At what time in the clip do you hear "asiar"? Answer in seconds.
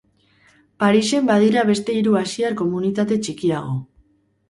2.25-2.59